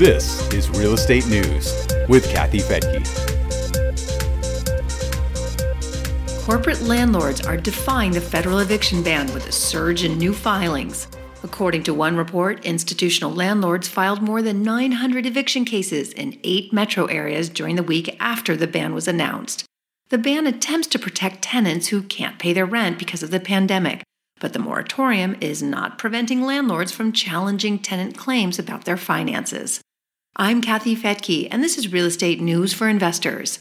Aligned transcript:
This 0.00 0.50
is 0.54 0.70
Real 0.70 0.94
Estate 0.94 1.26
News 1.26 1.86
with 2.08 2.26
Kathy 2.30 2.60
Fettke. 2.60 3.04
Corporate 6.42 6.80
landlords 6.80 7.44
are 7.44 7.58
defying 7.58 8.12
the 8.12 8.20
federal 8.22 8.60
eviction 8.60 9.02
ban 9.02 9.30
with 9.34 9.46
a 9.46 9.52
surge 9.52 10.02
in 10.02 10.16
new 10.16 10.32
filings. 10.32 11.06
According 11.42 11.82
to 11.82 11.92
one 11.92 12.16
report, 12.16 12.64
institutional 12.64 13.30
landlords 13.30 13.88
filed 13.88 14.22
more 14.22 14.40
than 14.40 14.62
900 14.62 15.26
eviction 15.26 15.66
cases 15.66 16.14
in 16.14 16.40
eight 16.44 16.72
metro 16.72 17.04
areas 17.04 17.50
during 17.50 17.76
the 17.76 17.82
week 17.82 18.16
after 18.20 18.56
the 18.56 18.66
ban 18.66 18.94
was 18.94 19.06
announced. 19.06 19.66
The 20.08 20.16
ban 20.16 20.46
attempts 20.46 20.88
to 20.88 20.98
protect 20.98 21.42
tenants 21.42 21.88
who 21.88 22.04
can't 22.04 22.38
pay 22.38 22.54
their 22.54 22.64
rent 22.64 22.98
because 22.98 23.22
of 23.22 23.30
the 23.30 23.38
pandemic, 23.38 24.02
but 24.40 24.54
the 24.54 24.58
moratorium 24.60 25.36
is 25.42 25.62
not 25.62 25.98
preventing 25.98 26.40
landlords 26.40 26.90
from 26.90 27.12
challenging 27.12 27.78
tenant 27.78 28.16
claims 28.16 28.58
about 28.58 28.86
their 28.86 28.96
finances. 28.96 29.82
I'm 30.36 30.62
Kathy 30.62 30.94
Fettke, 30.94 31.48
and 31.50 31.62
this 31.62 31.76
is 31.76 31.92
Real 31.92 32.06
Estate 32.06 32.40
News 32.40 32.72
for 32.72 32.88
Investors. 32.88 33.58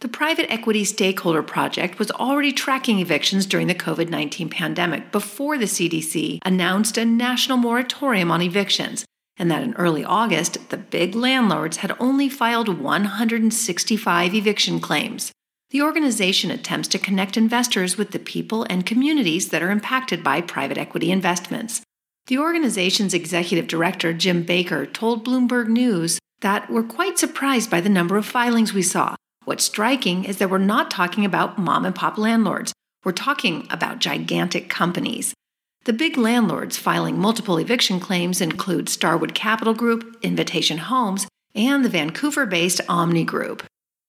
The 0.00 0.08
Private 0.08 0.50
Equity 0.50 0.82
Stakeholder 0.82 1.42
Project 1.42 1.98
was 1.98 2.10
already 2.10 2.52
tracking 2.52 3.00
evictions 3.00 3.44
during 3.44 3.66
the 3.66 3.74
COVID 3.74 4.08
19 4.08 4.48
pandemic 4.48 5.12
before 5.12 5.58
the 5.58 5.66
CDC 5.66 6.38
announced 6.42 6.96
a 6.96 7.04
national 7.04 7.58
moratorium 7.58 8.30
on 8.30 8.40
evictions, 8.40 9.04
and 9.36 9.50
that 9.50 9.62
in 9.62 9.74
early 9.74 10.02
August, 10.02 10.70
the 10.70 10.78
big 10.78 11.14
landlords 11.14 11.76
had 11.76 11.94
only 12.00 12.30
filed 12.30 12.80
165 12.80 14.34
eviction 14.34 14.80
claims. 14.80 15.32
The 15.68 15.82
organization 15.82 16.50
attempts 16.50 16.88
to 16.88 16.98
connect 16.98 17.36
investors 17.36 17.98
with 17.98 18.12
the 18.12 18.18
people 18.18 18.66
and 18.70 18.86
communities 18.86 19.50
that 19.50 19.62
are 19.62 19.70
impacted 19.70 20.24
by 20.24 20.40
private 20.40 20.78
equity 20.78 21.10
investments. 21.10 21.82
The 22.30 22.38
organization's 22.38 23.12
executive 23.12 23.66
director, 23.66 24.12
Jim 24.12 24.44
Baker, 24.44 24.86
told 24.86 25.26
Bloomberg 25.26 25.66
News 25.66 26.20
that 26.42 26.70
we're 26.70 26.84
quite 26.84 27.18
surprised 27.18 27.68
by 27.68 27.80
the 27.80 27.88
number 27.88 28.16
of 28.16 28.24
filings 28.24 28.72
we 28.72 28.82
saw. 28.82 29.16
What's 29.46 29.64
striking 29.64 30.22
is 30.22 30.38
that 30.38 30.48
we're 30.48 30.58
not 30.58 30.92
talking 30.92 31.24
about 31.24 31.58
mom 31.58 31.84
and 31.84 31.92
pop 31.92 32.16
landlords. 32.18 32.72
We're 33.02 33.10
talking 33.10 33.66
about 33.68 33.98
gigantic 33.98 34.68
companies. 34.68 35.34
The 35.86 35.92
big 35.92 36.16
landlords 36.16 36.78
filing 36.78 37.18
multiple 37.18 37.58
eviction 37.58 37.98
claims 37.98 38.40
include 38.40 38.88
Starwood 38.88 39.34
Capital 39.34 39.74
Group, 39.74 40.16
Invitation 40.22 40.78
Homes, 40.78 41.26
and 41.56 41.84
the 41.84 41.88
Vancouver 41.88 42.46
based 42.46 42.80
Onni 42.88 43.26
Group. 43.26 43.64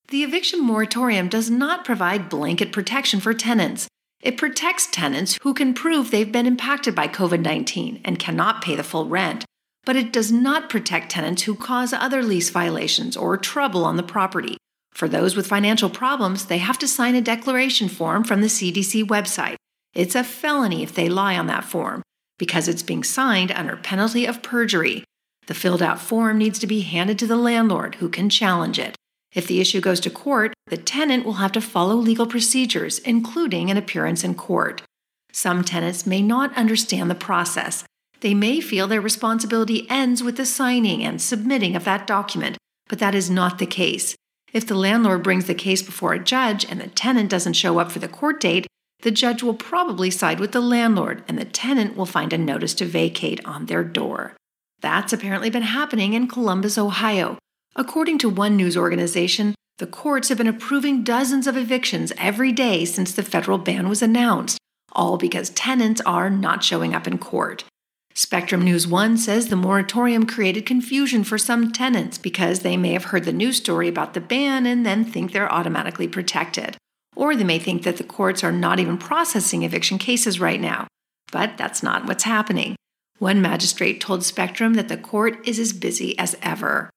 The 0.10 0.22
eviction 0.22 0.64
moratorium 0.64 1.28
does 1.28 1.50
not 1.50 1.84
provide 1.84 2.30
blanket 2.30 2.72
protection 2.72 3.20
for 3.20 3.34
tenants. 3.34 3.88
It 4.22 4.38
protects 4.38 4.88
tenants 4.88 5.40
who 5.42 5.54
can 5.54 5.74
prove 5.74 6.12
they've 6.12 6.32
been 6.32 6.46
impacted 6.46 6.94
by 6.94 7.08
COVID 7.08 7.42
19 7.42 8.02
and 8.06 8.20
cannot 8.20 8.62
pay 8.62 8.76
the 8.76 8.84
full 8.84 9.08
rent, 9.08 9.46
but 9.84 9.96
it 9.96 10.14
does 10.14 10.32
not 10.32 10.70
protect 10.70 11.12
tenants 11.12 11.44
who 11.44 11.56
cause 11.56 11.92
other 11.92 12.22
lease 12.22 12.50
violations 12.50 13.18
or 13.18 13.36
trouble 13.38 13.84
on 13.84 13.98
the 13.98 14.04
property. 14.04 14.58
For 14.94 15.08
those 15.08 15.36
with 15.36 15.48
financial 15.48 15.90
problems, 15.90 16.46
they 16.46 16.60
have 16.60 16.78
to 16.80 16.88
sign 16.88 17.16
a 17.16 17.22
declaration 17.22 17.88
form 17.90 18.24
from 18.24 18.42
the 18.42 18.48
CDC 18.48 19.06
website. 19.06 19.56
It's 19.94 20.16
a 20.16 20.24
felony 20.24 20.84
if 20.84 20.94
they 20.94 21.10
lie 21.10 21.38
on 21.38 21.48
that 21.48 21.66
form 21.66 22.02
because 22.38 22.68
it's 22.68 22.84
being 22.84 23.04
signed 23.04 23.52
under 23.52 23.78
penalty 23.78 24.26
of 24.26 24.42
perjury. 24.44 25.04
The 25.48 25.54
filled 25.54 25.82
out 25.82 26.00
form 26.00 26.38
needs 26.38 26.60
to 26.60 26.68
be 26.68 26.82
handed 26.82 27.18
to 27.20 27.28
the 27.28 27.36
landlord 27.36 27.96
who 27.96 28.10
can 28.10 28.30
challenge 28.30 28.80
it. 28.80 28.96
If 29.34 29.48
the 29.48 29.62
issue 29.62 29.80
goes 29.80 30.00
to 30.02 30.10
court, 30.10 30.54
the 30.72 30.78
tenant 30.78 31.26
will 31.26 31.34
have 31.34 31.52
to 31.52 31.60
follow 31.60 31.96
legal 31.96 32.26
procedures, 32.26 33.00
including 33.00 33.70
an 33.70 33.76
appearance 33.76 34.24
in 34.24 34.34
court. 34.34 34.82
Some 35.34 35.66
tenants 35.66 36.08
may 36.08 36.22
not 36.22 36.56
understand 36.56 37.12
the 37.12 37.16
process. 37.16 37.84
They 38.22 38.34
may 38.34 38.62
feel 38.62 38.88
their 38.88 39.02
responsibility 39.02 39.86
ends 39.90 40.24
with 40.24 40.38
the 40.38 40.46
signing 40.46 41.04
and 41.04 41.22
submitting 41.22 41.76
of 41.76 41.84
that 41.84 42.08
document, 42.08 42.58
but 42.88 43.00
that 43.00 43.14
is 43.14 43.30
not 43.30 43.60
the 43.60 43.66
case. 43.66 44.16
If 44.54 44.66
the 44.66 44.76
landlord 44.76 45.24
brings 45.24 45.46
the 45.46 45.54
case 45.54 45.82
before 45.82 46.14
a 46.14 46.24
judge 46.24 46.66
and 46.70 46.80
the 46.80 46.88
tenant 46.88 47.30
doesn't 47.30 47.54
show 47.54 47.78
up 47.78 47.92
for 47.92 48.00
the 48.00 48.08
court 48.08 48.40
date, 48.40 48.66
the 49.02 49.12
judge 49.12 49.44
will 49.44 49.56
probably 49.56 50.10
side 50.10 50.40
with 50.40 50.54
the 50.54 50.62
landlord 50.62 51.22
and 51.28 51.38
the 51.38 51.44
tenant 51.44 51.98
will 51.98 52.06
find 52.06 52.32
a 52.32 52.38
notice 52.38 52.74
to 52.76 52.86
vacate 52.86 53.46
on 53.46 53.66
their 53.66 53.84
door. 53.84 54.38
That's 54.80 55.12
apparently 55.12 55.50
been 55.50 55.64
happening 55.64 56.14
in 56.14 56.30
Columbus, 56.30 56.78
Ohio, 56.78 57.38
According 57.76 58.18
to 58.20 58.30
one 58.30 58.58
news 58.58 58.76
organization, 58.76 59.56
the 59.82 59.88
courts 59.88 60.30
have 60.30 60.38
been 60.38 60.46
approving 60.46 61.04
dozens 61.04 61.48
of 61.48 61.58
evictions 61.58 62.14
every 62.20 62.52
day 62.52 62.86
since 62.86 63.14
the 63.14 63.24
federal 63.24 63.58
ban 63.58 63.90
was 63.90 64.04
announced, 64.04 64.60
all 64.92 65.18
because 65.18 65.50
tenants 65.50 66.00
are 66.02 66.30
not 66.30 66.64
showing 66.64 66.94
up 66.94 67.08
in 67.08 67.18
court. 67.18 67.64
Spectrum 68.14 68.62
News 68.62 68.86
1 68.86 69.18
says 69.18 69.48
the 69.48 69.56
moratorium 69.56 70.28
created 70.28 70.68
confusion 70.68 71.24
for 71.24 71.40
some 71.40 71.72
tenants 71.72 72.20
because 72.20 72.60
they 72.60 72.78
may 72.78 72.94
have 72.94 73.06
heard 73.06 73.24
the 73.24 73.34
news 73.34 73.58
story 73.58 73.88
about 73.88 74.14
the 74.14 74.22
ban 74.22 74.68
and 74.68 74.86
then 74.86 75.04
think 75.04 75.32
they're 75.32 75.52
automatically 75.52 76.08
protected. 76.08 76.78
Or 77.16 77.36
they 77.36 77.44
may 77.44 77.58
think 77.58 77.82
that 77.82 77.98
the 77.98 78.04
courts 78.04 78.44
are 78.44 78.52
not 78.52 78.80
even 78.80 79.00
processing 79.00 79.64
eviction 79.64 79.98
cases 79.98 80.40
right 80.40 80.62
now. 80.62 80.86
But 81.32 81.58
that's 81.58 81.82
not 81.82 82.06
what's 82.06 82.26
happening. 82.26 82.76
One 83.18 83.42
magistrate 83.42 84.00
told 84.00 84.24
Spectrum 84.24 84.76
that 84.76 84.90
the 84.90 84.98
court 84.98 85.40
is 85.48 85.58
as 85.58 85.74
busy 85.74 86.16
as 86.20 86.38
ever. 86.44 86.92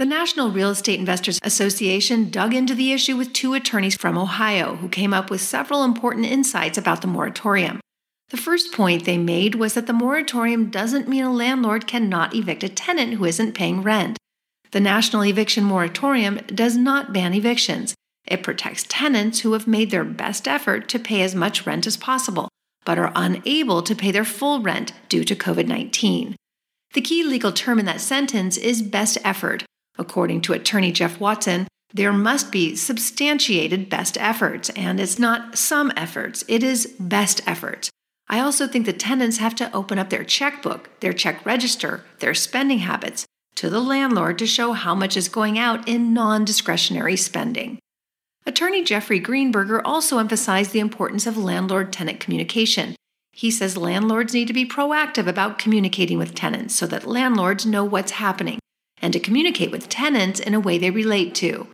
The 0.00 0.06
National 0.06 0.50
Real 0.50 0.70
Estate 0.70 0.98
Investors 0.98 1.38
Association 1.42 2.30
dug 2.30 2.54
into 2.54 2.74
the 2.74 2.90
issue 2.90 3.18
with 3.18 3.34
two 3.34 3.52
attorneys 3.52 3.96
from 3.96 4.16
Ohio 4.16 4.76
who 4.76 4.88
came 4.88 5.12
up 5.12 5.28
with 5.28 5.42
several 5.42 5.84
important 5.84 6.24
insights 6.24 6.78
about 6.78 7.02
the 7.02 7.06
moratorium. 7.06 7.80
The 8.30 8.38
first 8.38 8.72
point 8.72 9.04
they 9.04 9.18
made 9.18 9.56
was 9.56 9.74
that 9.74 9.86
the 9.86 9.92
moratorium 9.92 10.70
doesn't 10.70 11.06
mean 11.06 11.24
a 11.24 11.30
landlord 11.30 11.86
cannot 11.86 12.34
evict 12.34 12.64
a 12.64 12.70
tenant 12.70 13.12
who 13.12 13.26
isn't 13.26 13.52
paying 13.52 13.82
rent. 13.82 14.16
The 14.70 14.80
National 14.80 15.22
Eviction 15.22 15.64
Moratorium 15.64 16.40
does 16.46 16.78
not 16.78 17.12
ban 17.12 17.34
evictions. 17.34 17.94
It 18.24 18.42
protects 18.42 18.86
tenants 18.88 19.40
who 19.40 19.52
have 19.52 19.66
made 19.66 19.90
their 19.90 20.04
best 20.04 20.48
effort 20.48 20.88
to 20.88 20.98
pay 20.98 21.20
as 21.20 21.34
much 21.34 21.66
rent 21.66 21.86
as 21.86 21.98
possible, 21.98 22.48
but 22.86 22.98
are 22.98 23.12
unable 23.14 23.82
to 23.82 23.94
pay 23.94 24.12
their 24.12 24.24
full 24.24 24.62
rent 24.62 24.94
due 25.10 25.24
to 25.24 25.36
COVID 25.36 25.66
19. 25.66 26.36
The 26.94 27.02
key 27.02 27.22
legal 27.22 27.52
term 27.52 27.78
in 27.78 27.84
that 27.84 28.00
sentence 28.00 28.56
is 28.56 28.80
best 28.80 29.18
effort, 29.22 29.66
According 30.00 30.40
to 30.42 30.54
attorney 30.54 30.92
Jeff 30.92 31.20
Watson, 31.20 31.68
there 31.92 32.12
must 32.12 32.50
be 32.50 32.74
substantiated 32.74 33.90
best 33.90 34.16
efforts, 34.18 34.70
and 34.70 34.98
it's 34.98 35.18
not 35.18 35.58
some 35.58 35.92
efforts, 35.94 36.42
it 36.48 36.62
is 36.62 36.96
best 36.98 37.42
efforts. 37.46 37.90
I 38.26 38.40
also 38.40 38.66
think 38.66 38.86
the 38.86 38.94
tenants 38.94 39.36
have 39.36 39.54
to 39.56 39.70
open 39.76 39.98
up 39.98 40.08
their 40.08 40.24
checkbook, 40.24 40.88
their 41.00 41.12
check 41.12 41.44
register, 41.44 42.04
their 42.20 42.32
spending 42.32 42.78
habits 42.78 43.26
to 43.56 43.68
the 43.68 43.80
landlord 43.80 44.38
to 44.38 44.46
show 44.46 44.72
how 44.72 44.94
much 44.94 45.18
is 45.18 45.28
going 45.28 45.58
out 45.58 45.86
in 45.86 46.14
non 46.14 46.46
discretionary 46.46 47.16
spending. 47.16 47.78
Attorney 48.46 48.82
Jeffrey 48.82 49.20
Greenberger 49.20 49.82
also 49.84 50.18
emphasized 50.18 50.72
the 50.72 50.80
importance 50.80 51.26
of 51.26 51.36
landlord 51.36 51.92
tenant 51.92 52.20
communication. 52.20 52.96
He 53.32 53.50
says 53.50 53.76
landlords 53.76 54.32
need 54.32 54.46
to 54.46 54.54
be 54.54 54.64
proactive 54.64 55.26
about 55.26 55.58
communicating 55.58 56.16
with 56.16 56.34
tenants 56.34 56.74
so 56.74 56.86
that 56.86 57.06
landlords 57.06 57.66
know 57.66 57.84
what's 57.84 58.12
happening 58.12 58.60
and 59.00 59.12
to 59.12 59.20
communicate 59.20 59.70
with 59.70 59.88
tenants 59.88 60.40
in 60.40 60.54
a 60.54 60.60
way 60.60 60.78
they 60.78 60.90
relate 60.90 61.34
to. 61.36 61.68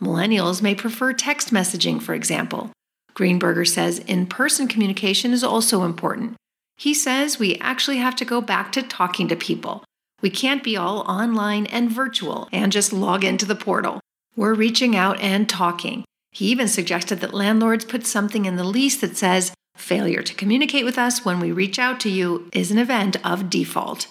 Millennials 0.00 0.62
may 0.62 0.74
prefer 0.74 1.12
text 1.12 1.52
messaging, 1.52 2.00
for 2.00 2.14
example. 2.14 2.70
Greenberger 3.14 3.68
says 3.68 3.98
in 4.00 4.26
person 4.26 4.66
communication 4.66 5.32
is 5.32 5.44
also 5.44 5.82
important. 5.82 6.36
He 6.76 6.94
says 6.94 7.38
we 7.38 7.56
actually 7.56 7.98
have 7.98 8.16
to 8.16 8.24
go 8.24 8.40
back 8.40 8.72
to 8.72 8.82
talking 8.82 9.28
to 9.28 9.36
people. 9.36 9.84
We 10.22 10.30
can't 10.30 10.64
be 10.64 10.76
all 10.76 11.00
online 11.00 11.66
and 11.66 11.90
virtual 11.90 12.48
and 12.52 12.72
just 12.72 12.92
log 12.92 13.24
into 13.24 13.44
the 13.44 13.54
portal. 13.54 14.00
We're 14.36 14.54
reaching 14.54 14.96
out 14.96 15.20
and 15.20 15.48
talking. 15.48 16.04
He 16.32 16.46
even 16.46 16.68
suggested 16.68 17.20
that 17.20 17.34
landlords 17.34 17.84
put 17.84 18.06
something 18.06 18.44
in 18.44 18.56
the 18.56 18.64
lease 18.64 19.00
that 19.00 19.16
says, 19.16 19.52
failure 19.76 20.22
to 20.22 20.34
communicate 20.34 20.84
with 20.84 20.98
us 20.98 21.24
when 21.24 21.40
we 21.40 21.52
reach 21.52 21.78
out 21.78 22.00
to 22.00 22.10
you 22.10 22.48
is 22.52 22.70
an 22.70 22.78
event 22.78 23.16
of 23.26 23.50
default. 23.50 24.06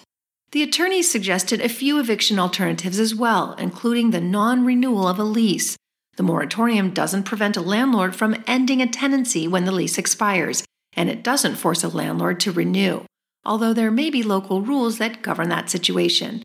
The 0.52 0.62
attorneys 0.64 1.08
suggested 1.08 1.60
a 1.60 1.68
few 1.68 2.00
eviction 2.00 2.38
alternatives 2.40 2.98
as 2.98 3.14
well, 3.14 3.54
including 3.54 4.10
the 4.10 4.20
non 4.20 4.64
renewal 4.64 5.06
of 5.06 5.18
a 5.18 5.24
lease. 5.24 5.76
The 6.16 6.24
moratorium 6.24 6.90
doesn't 6.90 7.22
prevent 7.22 7.56
a 7.56 7.60
landlord 7.60 8.16
from 8.16 8.42
ending 8.48 8.82
a 8.82 8.88
tenancy 8.88 9.46
when 9.46 9.64
the 9.64 9.72
lease 9.72 9.96
expires, 9.96 10.64
and 10.94 11.08
it 11.08 11.22
doesn't 11.22 11.54
force 11.54 11.84
a 11.84 11.88
landlord 11.88 12.40
to 12.40 12.52
renew, 12.52 13.04
although 13.44 13.72
there 13.72 13.92
may 13.92 14.10
be 14.10 14.24
local 14.24 14.60
rules 14.60 14.98
that 14.98 15.22
govern 15.22 15.48
that 15.50 15.70
situation. 15.70 16.42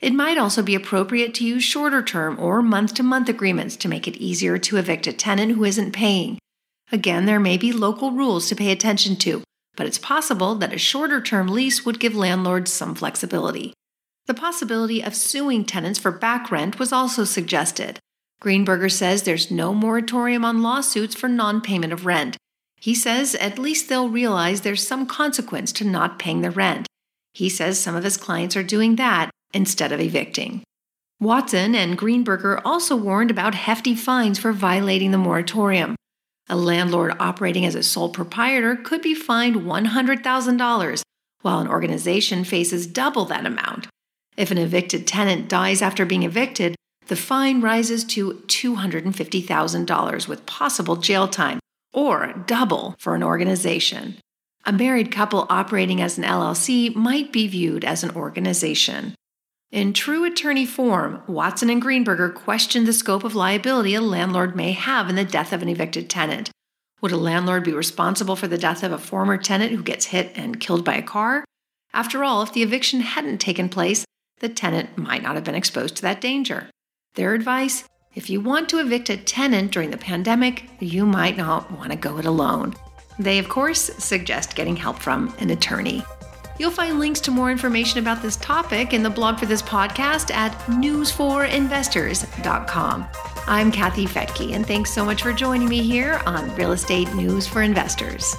It 0.00 0.14
might 0.14 0.38
also 0.38 0.62
be 0.62 0.76
appropriate 0.76 1.34
to 1.34 1.44
use 1.44 1.64
shorter 1.64 2.00
term 2.00 2.38
or 2.38 2.62
month 2.62 2.94
to 2.94 3.02
month 3.02 3.28
agreements 3.28 3.74
to 3.78 3.88
make 3.88 4.06
it 4.06 4.16
easier 4.18 4.56
to 4.56 4.76
evict 4.76 5.08
a 5.08 5.12
tenant 5.12 5.52
who 5.52 5.64
isn't 5.64 5.90
paying. 5.90 6.38
Again, 6.92 7.26
there 7.26 7.40
may 7.40 7.58
be 7.58 7.72
local 7.72 8.12
rules 8.12 8.48
to 8.48 8.54
pay 8.54 8.70
attention 8.70 9.16
to, 9.16 9.42
but 9.78 9.86
it's 9.86 9.96
possible 9.96 10.56
that 10.56 10.72
a 10.72 10.78
shorter 10.78 11.20
term 11.20 11.46
lease 11.46 11.86
would 11.86 12.00
give 12.00 12.16
landlords 12.16 12.72
some 12.72 12.96
flexibility. 12.96 13.72
The 14.26 14.34
possibility 14.34 15.02
of 15.02 15.14
suing 15.14 15.64
tenants 15.64 16.00
for 16.00 16.10
back 16.10 16.50
rent 16.50 16.80
was 16.80 16.92
also 16.92 17.22
suggested. 17.22 18.00
Greenberger 18.42 18.90
says 18.90 19.22
there's 19.22 19.52
no 19.52 19.72
moratorium 19.72 20.44
on 20.44 20.62
lawsuits 20.62 21.14
for 21.14 21.28
non 21.28 21.60
payment 21.60 21.92
of 21.92 22.06
rent. 22.06 22.36
He 22.80 22.92
says 22.92 23.36
at 23.36 23.58
least 23.58 23.88
they'll 23.88 24.08
realize 24.08 24.62
there's 24.62 24.84
some 24.84 25.06
consequence 25.06 25.70
to 25.74 25.84
not 25.84 26.18
paying 26.18 26.40
the 26.40 26.50
rent. 26.50 26.88
He 27.32 27.48
says 27.48 27.78
some 27.78 27.94
of 27.94 28.02
his 28.02 28.16
clients 28.16 28.56
are 28.56 28.64
doing 28.64 28.96
that 28.96 29.30
instead 29.54 29.92
of 29.92 30.00
evicting. 30.00 30.64
Watson 31.20 31.76
and 31.76 31.96
Greenberger 31.96 32.60
also 32.64 32.96
warned 32.96 33.30
about 33.30 33.54
hefty 33.54 33.94
fines 33.94 34.40
for 34.40 34.52
violating 34.52 35.12
the 35.12 35.18
moratorium. 35.18 35.94
A 36.50 36.56
landlord 36.56 37.14
operating 37.20 37.66
as 37.66 37.74
a 37.74 37.82
sole 37.82 38.08
proprietor 38.08 38.74
could 38.76 39.02
be 39.02 39.14
fined 39.14 39.56
$100,000, 39.56 41.02
while 41.42 41.58
an 41.58 41.68
organization 41.68 42.42
faces 42.44 42.86
double 42.86 43.26
that 43.26 43.44
amount. 43.44 43.86
If 44.36 44.50
an 44.50 44.58
evicted 44.58 45.06
tenant 45.06 45.48
dies 45.48 45.82
after 45.82 46.06
being 46.06 46.22
evicted, 46.22 46.74
the 47.08 47.16
fine 47.16 47.60
rises 47.60 48.04
to 48.04 48.34
$250,000 48.46 50.28
with 50.28 50.46
possible 50.46 50.96
jail 50.96 51.28
time, 51.28 51.58
or 51.92 52.44
double 52.46 52.94
for 52.98 53.14
an 53.14 53.22
organization. 53.22 54.16
A 54.64 54.72
married 54.72 55.10
couple 55.10 55.46
operating 55.50 56.00
as 56.00 56.18
an 56.18 56.24
LLC 56.24 56.94
might 56.94 57.32
be 57.32 57.46
viewed 57.46 57.84
as 57.84 58.04
an 58.04 58.14
organization. 58.14 59.14
In 59.70 59.92
true 59.92 60.24
attorney 60.24 60.64
form, 60.64 61.22
Watson 61.26 61.68
and 61.68 61.82
Greenberger 61.82 62.34
questioned 62.34 62.86
the 62.86 62.92
scope 62.94 63.22
of 63.22 63.34
liability 63.34 63.94
a 63.94 64.00
landlord 64.00 64.56
may 64.56 64.72
have 64.72 65.10
in 65.10 65.16
the 65.16 65.24
death 65.24 65.52
of 65.52 65.60
an 65.60 65.68
evicted 65.68 66.08
tenant. 66.08 66.50
Would 67.02 67.12
a 67.12 67.18
landlord 67.18 67.64
be 67.64 67.74
responsible 67.74 68.34
for 68.34 68.48
the 68.48 68.56
death 68.56 68.82
of 68.82 68.92
a 68.92 68.98
former 68.98 69.36
tenant 69.36 69.72
who 69.72 69.82
gets 69.82 70.06
hit 70.06 70.32
and 70.34 70.58
killed 70.58 70.86
by 70.86 70.94
a 70.94 71.02
car? 71.02 71.44
After 71.92 72.24
all, 72.24 72.42
if 72.42 72.54
the 72.54 72.62
eviction 72.62 73.00
hadn't 73.00 73.38
taken 73.38 73.68
place, 73.68 74.06
the 74.40 74.48
tenant 74.48 74.96
might 74.96 75.22
not 75.22 75.34
have 75.34 75.44
been 75.44 75.54
exposed 75.54 75.96
to 75.96 76.02
that 76.02 76.22
danger. 76.22 76.70
Their 77.14 77.34
advice 77.34 77.84
if 78.14 78.30
you 78.30 78.40
want 78.40 78.70
to 78.70 78.80
evict 78.80 79.10
a 79.10 79.16
tenant 79.18 79.70
during 79.70 79.90
the 79.90 79.98
pandemic, 79.98 80.68
you 80.80 81.04
might 81.04 81.36
not 81.36 81.70
want 81.70 81.92
to 81.92 81.96
go 81.96 82.18
it 82.18 82.24
alone. 82.24 82.74
They, 83.18 83.38
of 83.38 83.48
course, 83.48 83.82
suggest 83.98 84.56
getting 84.56 84.76
help 84.76 84.98
from 84.98 85.34
an 85.38 85.50
attorney. 85.50 86.04
You'll 86.58 86.70
find 86.70 86.98
links 86.98 87.20
to 87.20 87.30
more 87.30 87.50
information 87.50 88.00
about 88.00 88.20
this 88.20 88.36
topic 88.36 88.92
in 88.92 89.02
the 89.02 89.08
blog 89.10 89.38
for 89.38 89.46
this 89.46 89.62
podcast 89.62 90.30
at 90.34 90.52
newsforinvestors.com. 90.66 93.06
I'm 93.46 93.72
Kathy 93.72 94.06
Fettke, 94.06 94.52
and 94.52 94.66
thanks 94.66 94.92
so 94.92 95.02
much 95.04 95.22
for 95.22 95.32
joining 95.32 95.68
me 95.68 95.82
here 95.82 96.20
on 96.26 96.54
Real 96.56 96.72
Estate 96.72 97.14
News 97.14 97.46
for 97.46 97.62
Investors. 97.62 98.34